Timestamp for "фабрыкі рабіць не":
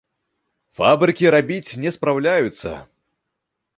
0.79-1.89